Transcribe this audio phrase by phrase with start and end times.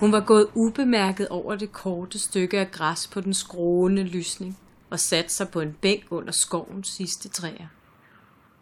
[0.00, 4.58] Hun var gået ubemærket over det korte stykke af græs på den skrående lysning
[4.90, 7.66] og satte sig på en bænk under skovens sidste træer.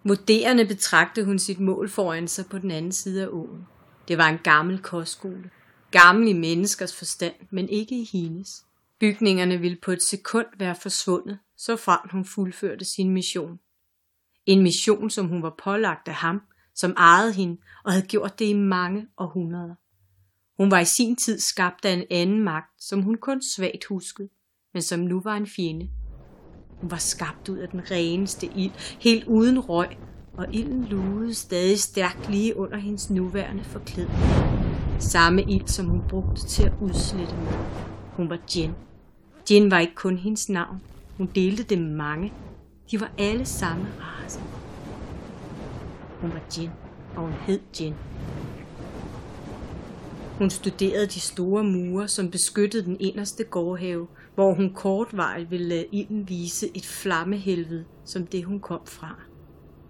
[0.04, 3.66] Vurderende betragtede hun sit mål foran sig på den anden side af åen.
[4.08, 5.50] Det var en gammel kostskole.
[5.90, 8.64] Gammel i menneskers forstand, men ikke i hendes.
[9.00, 13.58] Bygningerne ville på et sekund være forsvundet, så frem hun fuldførte sin mission.
[14.46, 16.42] En mission, som hun var pålagt af ham,
[16.74, 19.74] som ejede hende og havde gjort det i mange århundreder.
[20.56, 24.28] Hun var i sin tid skabt af en anden magt, som hun kun svagt huskede,
[24.74, 25.88] men som nu var en fjende.
[26.80, 29.88] Hun var skabt ud af den reneste ild, helt uden røg,
[30.36, 34.18] og ilden lugede stadig stærkt lige under hendes nuværende forklædning.
[34.98, 37.52] Samme ild, som hun brugte til at udslette med.
[38.16, 38.74] Hun var Jen.
[39.50, 40.80] Jen var ikke kun hendes navn.
[41.16, 42.32] Hun delte det med mange.
[42.90, 44.40] De var alle samme race.
[46.20, 46.70] Hun var Jen,
[47.16, 47.94] og hun hed Jen.
[50.38, 55.86] Hun studerede de store mure, som beskyttede den inderste gårdhave, hvor hun kortvarigt ville lade
[55.92, 59.20] ilden vise et flammehelvede, som det hun kom fra.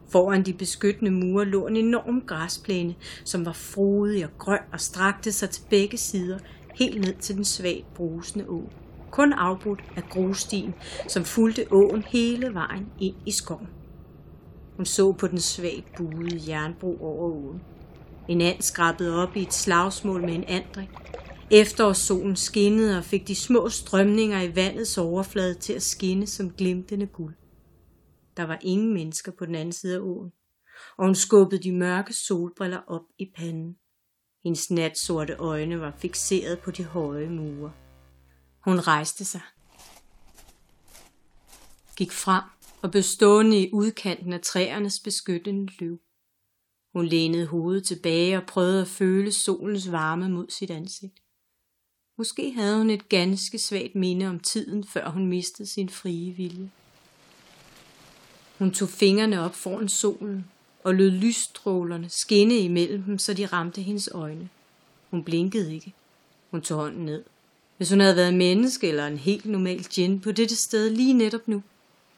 [0.08, 5.32] Foran de beskyttende mure lå en enorm græsplæne, som var frodig og grøn og strakte
[5.32, 6.38] sig til begge sider,
[6.74, 8.62] helt ned til den svagt brusende å.
[9.10, 10.74] Kun afbrudt af grusstien,
[11.08, 13.68] som fulgte åen hele vejen ind i skoven.
[14.76, 17.60] Hun så på den svagt buede jernbro over åen.
[18.28, 20.90] En and skrabede op i et slagsmål med en andring.
[21.50, 27.06] Efterårssolen skinnede og fik de små strømninger i vandets overflade til at skinne som glimtende
[27.06, 27.34] guld.
[28.36, 30.32] Der var ingen mennesker på den anden side af åen,
[30.96, 33.76] og hun skubbede de mørke solbriller op i panden.
[34.44, 37.72] Hendes natsorte øjne var fixeret på de høje mure.
[38.60, 39.40] Hun rejste sig,
[41.96, 42.42] gik frem
[42.82, 45.98] og blev stående i udkanten af træernes beskyttende løv.
[46.94, 51.22] Hun lænede hovedet tilbage og prøvede at føle solens varme mod sit ansigt.
[52.18, 56.70] Måske havde hun et ganske svagt minde om tiden, før hun mistede sin frie vilje.
[58.58, 60.44] Hun tog fingrene op foran solen
[60.84, 64.48] og lød lysstrålerne skinne imellem dem, så de ramte hendes øjne.
[65.10, 65.92] Hun blinkede ikke.
[66.50, 67.24] Hun tog hånden ned.
[67.76, 71.48] Hvis hun havde været menneske eller en helt normal djinn på dette sted lige netop
[71.48, 71.62] nu,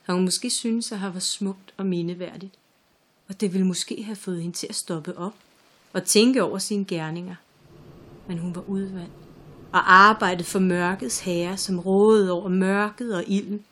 [0.02, 2.58] havde hun måske syntes, at her var smukt og mindeværdigt.
[3.28, 5.34] Og det ville måske have fået hende til at stoppe op
[5.92, 7.34] og tænke over sine gerninger.
[8.28, 9.12] Men hun var udvandt
[9.72, 13.64] og arbejdede for mørkets herre, som rådede over mørket og ilden.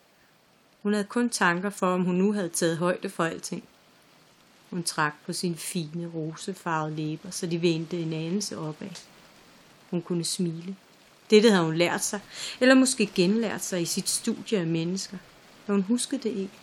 [0.83, 3.65] Hun havde kun tanker for, om hun nu havde taget højde for alting.
[4.71, 8.89] Hun trak på sine fine, rosefarvede læber, så de vendte en anelse opad.
[9.91, 10.77] Hun kunne smile.
[11.31, 12.21] Dette havde hun lært sig,
[12.61, 15.17] eller måske genlært sig i sit studie af mennesker,
[15.67, 16.59] men hun huskede det ikke.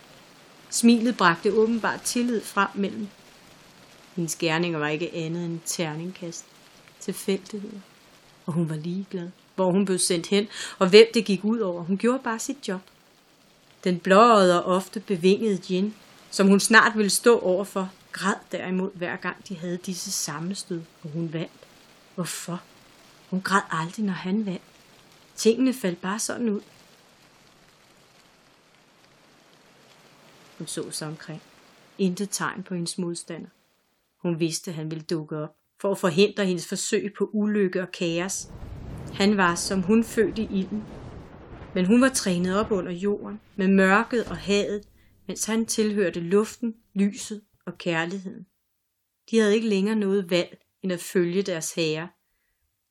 [0.72, 3.08] Smilet bragte åbenbart tillid frem mellem.
[4.16, 6.46] Hendes gerninger var ikke andet end terningkast.
[7.00, 7.80] Tilfældigheder.
[8.46, 10.48] Og hun var ligeglad, hvor hun blev sendt hen,
[10.80, 11.84] og hvem det gik ud over.
[11.84, 12.82] Hun gjorde bare sit job.
[13.84, 15.96] Den blåede og ofte bevingede Jin,
[16.30, 21.10] som hun snart ville stå overfor, græd derimod hver gang de havde disse sammenstød, og
[21.10, 21.52] hun vandt.
[22.16, 22.62] Hvorfor?
[23.30, 24.62] Hun græd aldrig, når han vandt.
[25.36, 26.62] Tingene faldt bare sådan ud.
[30.62, 31.42] Hun så sig omkring.
[31.98, 33.50] Intet tegn på hendes modstander.
[34.18, 37.92] Hun vidste, at han ville dukke op, for at forhindre hendes forsøg på ulykke og
[37.92, 38.48] kaos.
[39.14, 40.84] Han var, som hun født i ilden.
[41.76, 44.88] Men hun var trænet op under jorden, med mørket og hadet,
[45.28, 48.46] mens han tilhørte luften, lyset og kærligheden.
[49.32, 52.10] De havde ikke længere noget valg, end at følge deres herre.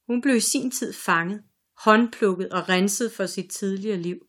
[0.06, 1.42] Hun blev i sin tid fanget,
[1.84, 4.26] håndplukket og renset for sit tidligere liv.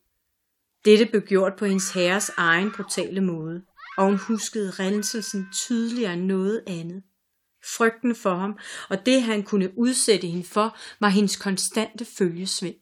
[0.86, 3.62] Dette blev gjort på hendes herres egen brutale måde,
[3.97, 7.03] og hun huskede renselsen tydeligere end noget andet.
[7.78, 8.58] Frygten for ham,
[8.90, 12.76] og det han kunne udsætte hende for, var hendes konstante følgesvend.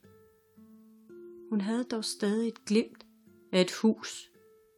[1.50, 3.06] Hun havde dog stadig et glimt
[3.52, 4.30] af et hus,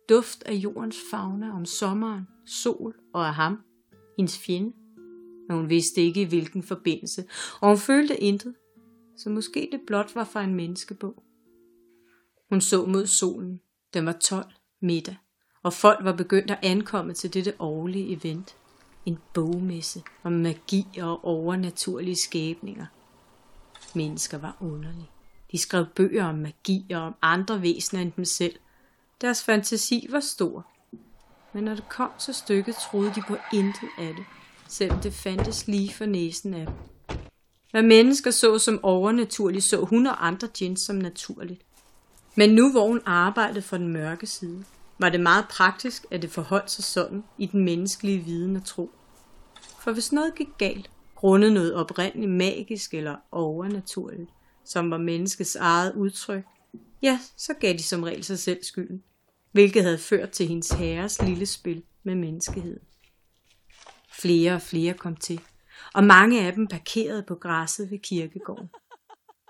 [0.09, 3.59] duft af jordens fauna om sommeren, sol og af ham,
[4.19, 4.73] hendes fjende.
[5.49, 7.25] Men hun vidste ikke i hvilken forbindelse,
[7.61, 8.55] og hun følte intet,
[9.17, 11.23] så måske det blot var fra en menneskebog.
[12.53, 13.61] Hun så mod solen.
[13.95, 14.45] Den var 12
[14.81, 15.17] middag,
[15.63, 18.57] og folk var begyndt at ankomme til dette årlige event.
[19.07, 22.87] En bogmesse om magi og overnaturlige skæbninger.
[23.95, 25.11] Mennesker var underlige.
[25.53, 28.55] De skrev bøger om magi og om andre væsener end dem selv.
[29.21, 30.67] Deres fantasi var stor.
[31.53, 34.25] Men når det kom til stykket, troede de på intet af det,
[34.69, 36.75] selvom det fandtes lige for næsen af dem.
[37.71, 41.63] Hvad mennesker så som overnaturligt, så hun og andre djinn som naturligt.
[42.35, 44.65] Men nu hvor hun arbejdede for den mørke side,
[44.99, 48.91] var det meget praktisk, at det forholdt sig sådan i den menneskelige viden og tro.
[49.81, 54.31] For hvis noget gik galt, grundet noget oprindeligt magisk eller overnaturligt,
[54.65, 56.45] som var menneskets eget udtryk,
[57.03, 59.03] ja, så gav de som regel sig selv skylden,
[59.53, 62.83] hvilket havde ført til hendes herres lille spil med menneskeheden.
[64.21, 65.41] Flere og flere kom til,
[65.95, 68.71] og mange af dem parkerede på græsset ved kirkegården.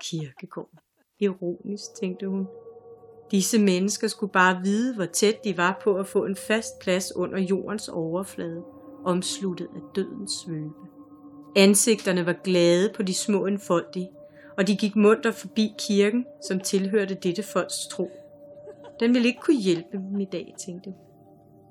[0.02, 0.78] Kirkegården.
[1.19, 2.46] Ironisk, tænkte hun.
[3.32, 7.17] Disse mennesker skulle bare vide, hvor tæt de var på at få en fast plads
[7.17, 8.62] under jordens overflade,
[9.05, 10.75] omsluttet af dødens svøbe.
[11.56, 14.11] Ansigterne var glade på de små enfoldige,
[14.58, 18.11] og de gik munter forbi kirken, som tilhørte dette folks tro.
[19.00, 20.99] Den ville ikke kunne hjælpe dem i dag, tænkte hun.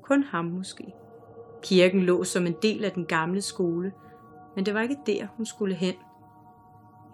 [0.04, 0.94] Kun ham måske.
[1.64, 3.92] Kirken lå som en del af den gamle skole,
[4.56, 5.96] men det var ikke der, hun skulle hen.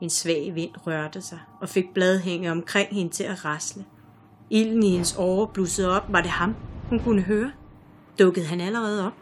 [0.01, 3.85] En svag vind rørte sig og fik bladhænge omkring hende til at rasle.
[4.49, 6.11] Ilden i hendes åre blussede op.
[6.11, 6.55] Var det ham,
[6.89, 7.51] hun kunne høre?
[8.19, 9.13] Dukkede han allerede op?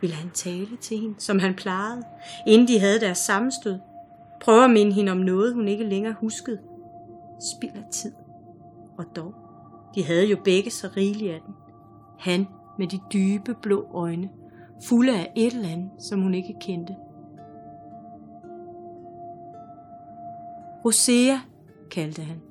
[0.00, 2.02] Ville han tale til hende, som han plejede,
[2.46, 3.78] inden de havde deres sammenstød?
[4.42, 6.58] Prøve at minde hende om noget, hun ikke længere huskede.
[7.52, 8.12] Spild af tid.
[8.98, 9.34] Og dog,
[9.94, 11.54] de havde jo begge så rigeligt af den.
[12.18, 12.46] Han
[12.78, 14.30] med de dybe blå øjne,
[14.84, 16.96] fulde af et eller andet, som hun ikke kendte.
[20.84, 21.36] Rosea,
[21.90, 22.45] kaldte han.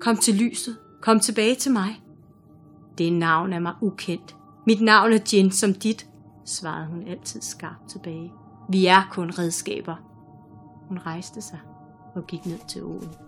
[0.00, 0.76] Kom til lyset.
[1.00, 2.02] Kom tilbage til mig.
[2.98, 4.36] Det navn er mig ukendt.
[4.66, 6.08] Mit navn er Jin som dit,
[6.44, 8.32] svarede hun altid skarpt tilbage.
[8.70, 9.96] Vi er kun redskaber.
[10.88, 11.58] Hun rejste sig
[12.14, 13.27] og gik ned til åen.